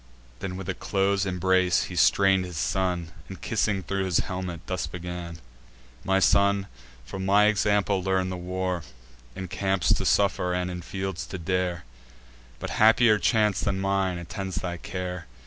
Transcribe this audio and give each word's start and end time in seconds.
Then 0.39 0.57
with 0.57 0.67
a 0.67 0.73
close 0.73 1.27
embrace 1.27 1.83
he 1.83 1.95
strain'd 1.95 2.43
his 2.43 2.57
son, 2.57 3.11
And, 3.29 3.39
kissing 3.39 3.83
thro' 3.83 4.03
his 4.03 4.17
helmet, 4.21 4.61
thus 4.65 4.87
begun: 4.87 5.37
"My 6.03 6.17
son, 6.19 6.65
from 7.05 7.23
my 7.23 7.45
example 7.45 8.01
learn 8.01 8.31
the 8.31 8.35
war, 8.35 8.81
In 9.35 9.47
camps 9.47 9.93
to 9.93 10.03
suffer, 10.07 10.55
and 10.55 10.71
in 10.71 10.81
fields 10.81 11.27
to 11.27 11.37
dare; 11.37 11.83
But 12.57 12.71
happier 12.81 13.19
chance 13.19 13.59
than 13.59 13.79
mine 13.79 14.17
attend 14.17 14.53
thy 14.53 14.77
care! 14.77 15.27